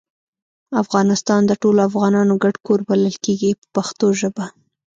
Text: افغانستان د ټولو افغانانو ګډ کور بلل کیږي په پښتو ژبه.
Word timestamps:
افغانستان 0.83 1.41
د 1.45 1.51
ټولو 1.61 1.79
افغانانو 1.89 2.33
ګډ 2.43 2.55
کور 2.65 2.79
بلل 2.89 3.15
کیږي 3.25 3.51
په 3.59 3.65
پښتو 3.75 4.05
ژبه. 4.19 4.45